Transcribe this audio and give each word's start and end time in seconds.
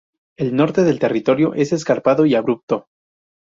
El 0.35 0.55
norte 0.55 0.81
del 0.81 0.97
territorio 0.97 1.53
es 1.53 1.73
escarpado 1.73 2.25
y 2.25 2.33
abrupto. 2.33 2.87